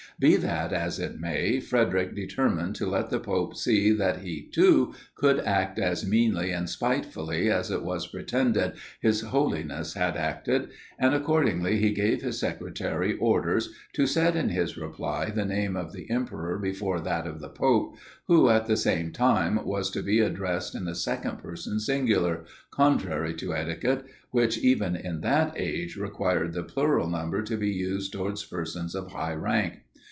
Be 0.19 0.35
that 0.35 0.71
as 0.71 0.99
it 0.99 1.19
may, 1.19 1.59
Frederic 1.59 2.13
determined 2.13 2.75
to 2.75 2.85
let 2.85 3.09
the 3.09 3.19
pope 3.19 3.55
see 3.57 3.91
that 3.91 4.19
he 4.19 4.47
too 4.53 4.93
could 5.15 5.39
act 5.39 5.79
as 5.79 6.05
meanly 6.07 6.51
and 6.51 6.69
spitefully 6.69 7.49
as 7.49 7.71
it 7.71 7.81
was 7.81 8.05
pretended 8.05 8.73
his 8.99 9.21
Holiness 9.21 9.95
had 9.95 10.15
acted; 10.15 10.69
and, 10.99 11.15
accordingly, 11.15 11.77
he 11.79 11.89
gave 11.89 12.21
his 12.21 12.37
secretary 12.37 13.17
orders 13.17 13.73
to 13.93 14.05
set 14.05 14.35
in 14.35 14.49
his 14.49 14.77
reply 14.77 15.31
the 15.31 15.43
name 15.43 15.75
of 15.75 15.91
the 15.91 16.07
emperor 16.11 16.59
before 16.59 16.99
that 16.99 17.25
of 17.25 17.39
the 17.39 17.49
pope, 17.49 17.95
who, 18.27 18.47
at 18.47 18.67
the 18.67 18.77
same 18.77 19.11
time, 19.11 19.65
was 19.65 19.89
to 19.89 20.03
be 20.03 20.19
addressed 20.19 20.75
in 20.75 20.85
the 20.85 20.93
second 20.93 21.37
person 21.37 21.79
singular; 21.79 22.45
contrary 22.69 23.33
to 23.33 23.55
etiquette, 23.55 24.05
which, 24.29 24.59
even 24.59 24.95
in 24.95 25.21
that 25.21 25.51
age, 25.59 25.97
required 25.97 26.53
the 26.53 26.61
plural 26.61 27.09
number 27.09 27.41
to 27.41 27.57
be 27.57 27.71
used 27.71 28.11
towards 28.13 28.45
persons 28.45 28.93
of 28.93 29.13
high 29.13 29.33
rank. 29.33 29.79